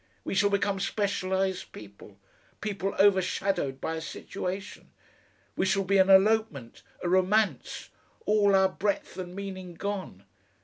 We 0.23 0.33
shall 0.33 0.49
become 0.49 0.79
specialised 0.79 1.73
people 1.73 2.17
people 2.59 2.95
overshadowed 2.99 3.79
by 3.79 3.97
a 3.97 4.01
situation. 4.01 4.89
We 5.55 5.67
shall 5.67 5.83
be 5.83 5.99
an 5.99 6.09
elopement, 6.09 6.81
a 7.03 7.07
romance 7.07 7.89
all 8.25 8.55
our 8.55 8.69
breadth 8.69 9.15
and 9.19 9.35
meaning 9.35 9.75
gone! 9.75 10.23